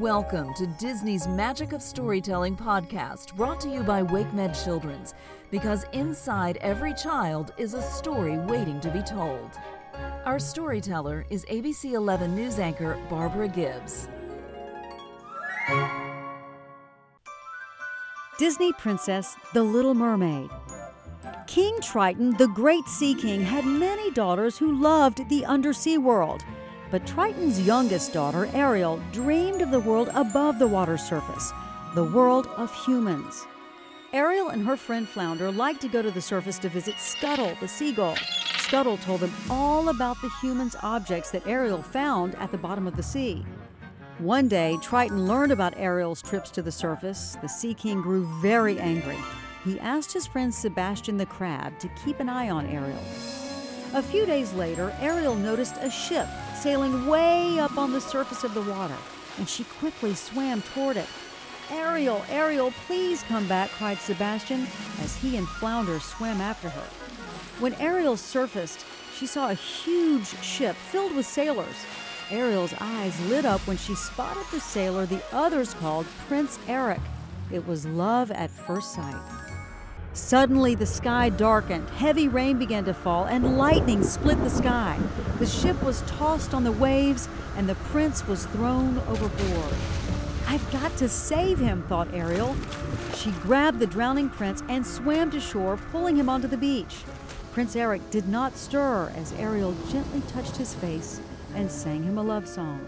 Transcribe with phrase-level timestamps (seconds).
[0.00, 5.12] Welcome to Disney's Magic of Storytelling podcast, brought to you by WakeMed Children's,
[5.50, 9.50] because inside every child is a story waiting to be told.
[10.24, 14.08] Our storyteller is ABC 11 news anchor Barbara Gibbs.
[18.38, 20.48] Disney Princess The Little Mermaid.
[21.46, 26.42] King Triton, the great sea king, had many daughters who loved the undersea world.
[26.90, 31.52] But Triton's youngest daughter, Ariel, dreamed of the world above the water surface,
[31.94, 33.46] the world of humans.
[34.12, 37.68] Ariel and her friend Flounder liked to go to the surface to visit Scuttle, the
[37.68, 38.16] seagull.
[38.58, 42.96] Scuttle told them all about the humans' objects that Ariel found at the bottom of
[42.96, 43.44] the sea.
[44.18, 47.36] One day, Triton learned about Ariel's trips to the surface.
[47.40, 49.18] The Sea King grew very angry.
[49.64, 53.02] He asked his friend Sebastian the crab to keep an eye on Ariel.
[53.92, 58.54] A few days later, Ariel noticed a ship sailing way up on the surface of
[58.54, 58.96] the water,
[59.36, 61.08] and she quickly swam toward it.
[61.72, 64.68] Ariel, Ariel, please come back, cried Sebastian
[65.02, 66.86] as he and Flounder swam after her.
[67.58, 71.84] When Ariel surfaced, she saw a huge ship filled with sailors.
[72.30, 77.00] Ariel's eyes lit up when she spotted the sailor the others called Prince Eric.
[77.50, 79.49] It was love at first sight.
[80.12, 84.98] Suddenly, the sky darkened, heavy rain began to fall, and lightning split the sky.
[85.38, 89.74] The ship was tossed on the waves, and the prince was thrown overboard.
[90.48, 92.56] I've got to save him, thought Ariel.
[93.14, 97.04] She grabbed the drowning prince and swam to shore, pulling him onto the beach.
[97.52, 101.20] Prince Eric did not stir as Ariel gently touched his face
[101.54, 102.84] and sang him a love song.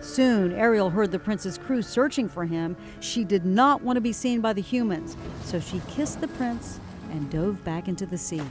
[0.00, 2.76] Soon, Ariel heard the prince's crew searching for him.
[3.00, 6.78] She did not want to be seen by the humans, so she kissed the prince
[7.10, 8.42] and dove back into the sea.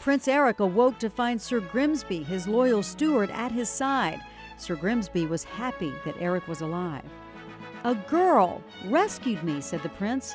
[0.00, 4.20] Prince Eric awoke to find Sir Grimsby, his loyal steward, at his side.
[4.58, 7.04] Sir Grimsby was happy that Eric was alive.
[7.84, 10.34] A girl rescued me, said the prince.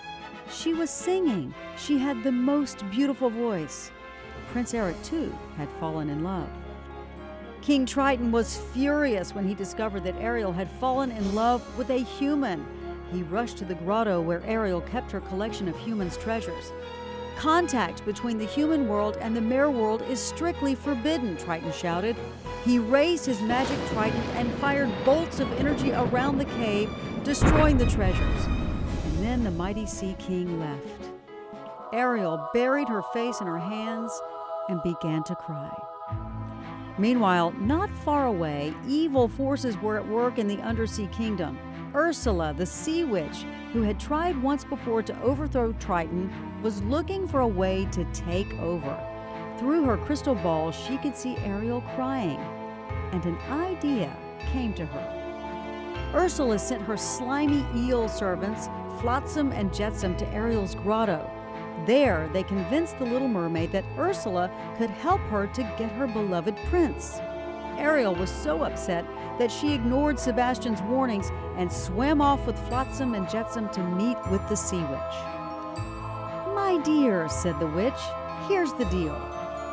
[0.52, 1.54] She was singing.
[1.78, 3.92] She had the most beautiful voice.
[4.52, 6.50] Prince Eric, too, had fallen in love.
[7.62, 11.98] King Triton was furious when he discovered that Ariel had fallen in love with a
[11.98, 12.66] human.
[13.12, 16.72] He rushed to the grotto where Ariel kept her collection of humans' treasures.
[17.38, 22.16] Contact between the human world and the merworld is strictly forbidden, Triton shouted.
[22.66, 26.90] He raised his magic trident and fired bolts of energy around the cave,
[27.24, 28.46] destroying the treasures.
[28.46, 31.10] And then the mighty Sea King left.
[31.94, 34.12] Ariel buried her face in her hands
[34.70, 35.89] and began to cry.
[37.00, 41.58] Meanwhile, not far away, evil forces were at work in the undersea kingdom.
[41.96, 46.30] Ursula, the sea witch, who had tried once before to overthrow Triton,
[46.62, 49.00] was looking for a way to take over.
[49.58, 52.40] Through her crystal ball, she could see Ariel crying,
[53.14, 54.14] and an idea
[54.52, 56.12] came to her.
[56.14, 58.68] Ursula sent her slimy eel servants,
[59.00, 61.32] Flotsam and Jetsam, to Ariel's grotto.
[61.90, 66.56] There, they convinced the little mermaid that Ursula could help her to get her beloved
[66.70, 67.20] prince.
[67.80, 69.04] Ariel was so upset
[69.40, 74.48] that she ignored Sebastian's warnings and swam off with Flotsam and Jetsam to meet with
[74.48, 75.18] the sea witch.
[76.54, 78.00] My dear, said the witch,
[78.48, 79.16] here's the deal.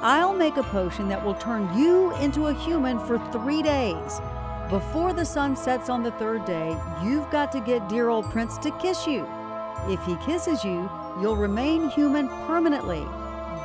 [0.00, 4.22] I'll make a potion that will turn you into a human for three days.
[4.71, 6.75] Before the sun sets on the third day,
[7.05, 9.28] you've got to get dear old Prince to kiss you.
[9.87, 10.88] If he kisses you,
[11.21, 13.04] you'll remain human permanently.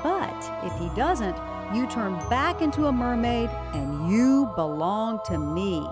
[0.03, 1.37] But if he doesn't,
[1.73, 5.87] you turn back into a mermaid and you belong to me.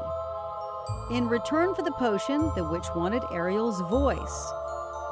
[1.11, 4.51] In return for the potion, the witch wanted Ariel's voice.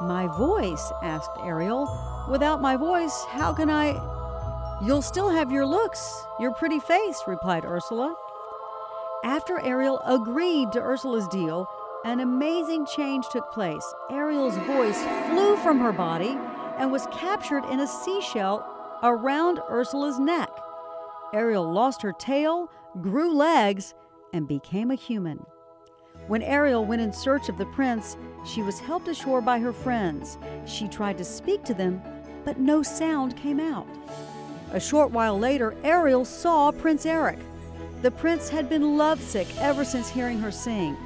[0.00, 0.92] My voice?
[1.02, 1.88] asked Ariel.
[2.28, 4.00] Without my voice, how can I?
[4.80, 8.14] You'll still have your looks, your pretty face, replied Ursula.
[9.24, 11.68] After Ariel agreed to Ursula's deal,
[12.04, 13.84] an amazing change took place.
[14.10, 16.38] Ariel's voice flew from her body
[16.78, 18.64] and was captured in a seashell
[19.02, 20.50] around Ursula's neck.
[21.34, 22.70] Ariel lost her tail,
[23.00, 23.94] grew legs,
[24.32, 25.44] and became a human.
[26.28, 30.38] When Ariel went in search of the prince, she was helped ashore by her friends.
[30.66, 32.02] She tried to speak to them,
[32.44, 33.86] but no sound came out.
[34.72, 37.38] A short while later, Ariel saw Prince Eric.
[38.02, 40.96] The prince had been lovesick ever since hearing her sing.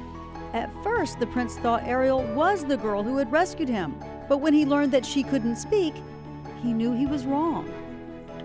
[0.53, 3.95] At first, the prince thought Ariel was the girl who had rescued him,
[4.29, 5.95] but when he learned that she couldn't speak,
[6.61, 7.71] he knew he was wrong.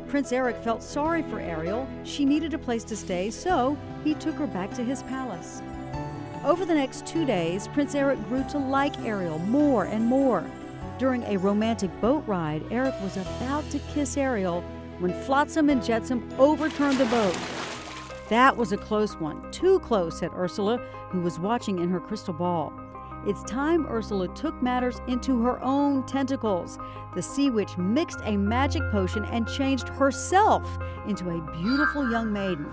[0.08, 1.86] Prince Eric felt sorry for Ariel.
[2.04, 5.60] She needed a place to stay, so he took her back to his palace.
[6.44, 10.50] Over the next two days, Prince Eric grew to like Ariel more and more.
[10.98, 14.62] During a romantic boat ride, Eric was about to kiss Ariel
[14.98, 17.36] when Flotsam and Jetsam overturned the boat.
[18.28, 19.50] That was a close one.
[19.50, 20.78] Too close, said Ursula,
[21.10, 22.72] who was watching in her crystal ball.
[23.26, 26.78] It's time Ursula took matters into her own tentacles.
[27.14, 32.72] The sea witch mixed a magic potion and changed herself into a beautiful young maiden.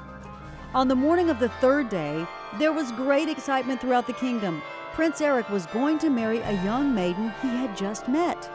[0.74, 2.28] On the morning of the third day,
[2.60, 4.62] there was great excitement throughout the kingdom.
[4.94, 8.52] Prince Eric was going to marry a young maiden he had just met.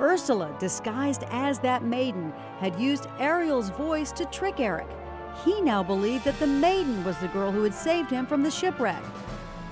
[0.00, 4.88] Ursula, disguised as that maiden, had used Ariel's voice to trick Eric.
[5.44, 8.50] He now believed that the maiden was the girl who had saved him from the
[8.50, 9.02] shipwreck.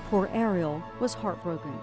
[0.09, 1.77] Poor Ariel was heartbroken.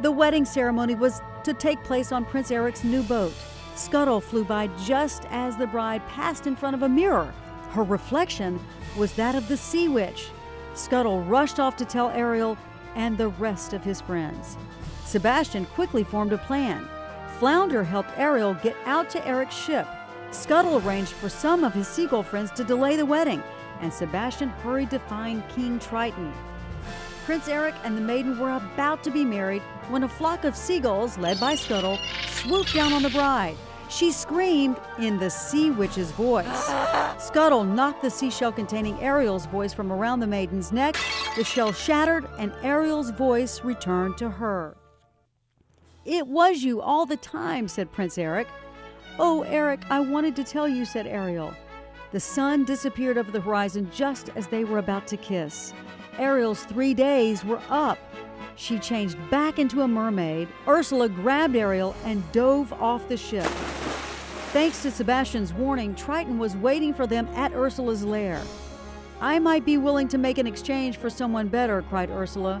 [0.00, 3.32] The wedding ceremony was to take place on Prince Eric's new boat.
[3.74, 7.32] Scuttle flew by just as the bride passed in front of a mirror.
[7.70, 8.60] Her reflection
[8.96, 10.28] was that of the sea witch.
[10.74, 12.58] Scuttle rushed off to tell Ariel
[12.94, 14.58] and the rest of his friends.
[15.04, 16.86] Sebastian quickly formed a plan.
[17.38, 19.86] Flounder helped Ariel get out to Eric's ship.
[20.32, 23.42] Scuttle arranged for some of his seagull friends to delay the wedding,
[23.80, 26.32] and Sebastian hurried to find King Triton.
[27.24, 31.18] Prince Eric and the maiden were about to be married when a flock of seagulls,
[31.18, 31.98] led by Scuttle,
[32.28, 33.56] swooped down on the bride.
[33.90, 36.46] She screamed in the sea witch's voice.
[37.18, 40.96] Scuttle knocked the seashell containing Ariel's voice from around the maiden's neck.
[41.36, 44.76] The shell shattered, and Ariel's voice returned to her.
[46.04, 48.48] It was you all the time, said Prince Eric.
[49.18, 51.54] Oh, Eric, I wanted to tell you, said Ariel.
[52.12, 55.74] The sun disappeared over the horizon just as they were about to kiss.
[56.18, 57.98] Ariel's three days were up.
[58.56, 60.48] She changed back into a mermaid.
[60.66, 63.46] Ursula grabbed Ariel and dove off the ship.
[64.52, 68.42] Thanks to Sebastian's warning, Triton was waiting for them at Ursula's lair.
[69.20, 72.60] I might be willing to make an exchange for someone better, cried Ursula.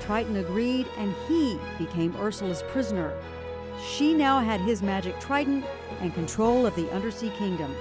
[0.00, 3.12] Triton agreed, and he became Ursula's prisoner.
[3.82, 5.64] She now had his magic trident
[6.00, 7.74] and control of the undersea kingdom.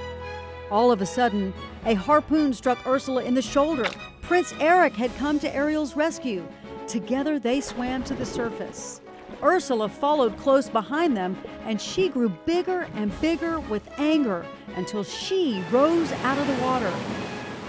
[0.70, 1.54] All of a sudden,
[1.86, 3.90] a harpoon struck Ursula in the shoulder.
[4.22, 6.46] Prince Eric had come to Ariel's rescue.
[6.88, 9.02] Together they swam to the surface.
[9.44, 14.46] Ursula followed close behind them, and she grew bigger and bigger with anger
[14.76, 16.92] until she rose out of the water.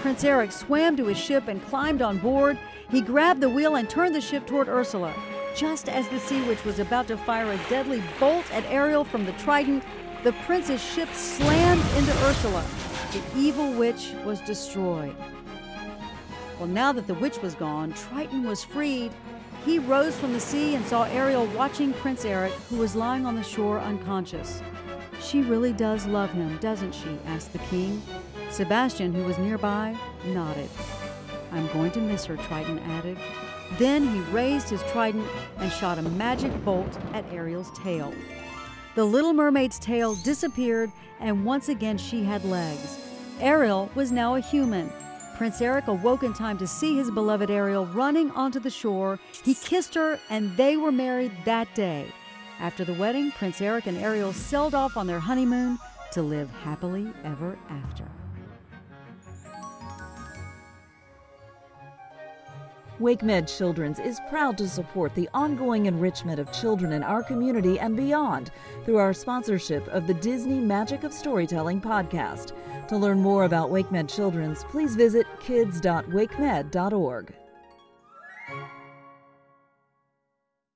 [0.01, 2.57] Prince Eric swam to his ship and climbed on board.
[2.89, 5.13] He grabbed the wheel and turned the ship toward Ursula.
[5.59, 9.25] Just as the sea witch was about to fire a deadly bolt at Ariel from
[9.25, 9.83] the trident,
[10.23, 12.63] the prince's ship slammed into Ursula.
[13.11, 15.13] The evil witch was destroyed.
[16.57, 19.11] Well, now that the witch was gone, Triton was freed.
[19.65, 23.35] He rose from the sea and saw Ariel watching Prince Eric, who was lying on
[23.35, 24.61] the shore unconscious.
[25.19, 27.19] She really does love him, doesn't she?
[27.25, 28.01] asked the king.
[28.49, 30.69] Sebastian, who was nearby, nodded.
[31.51, 33.17] I'm going to miss her, Triton added.
[33.77, 35.27] Then he raised his trident
[35.57, 38.13] and shot a magic bolt at Ariel's tail.
[38.95, 42.99] The little mermaid's tail disappeared, and once again she had legs.
[43.39, 44.91] Ariel was now a human,
[45.39, 49.17] Prince Eric awoke in time to see his beloved Ariel running onto the shore.
[49.41, 52.11] He kissed her, and they were married that day.
[52.59, 55.79] After the wedding, Prince Eric and Ariel sailed off on their honeymoon
[56.11, 58.03] to live happily ever after.
[62.99, 67.95] WakeMed Children's is proud to support the ongoing enrichment of children in our community and
[67.95, 68.51] beyond
[68.83, 72.51] through our sponsorship of the Disney Magic of Storytelling podcast.
[72.89, 77.33] To learn more about WakeMed Children's, please visit kids.wakemed.org.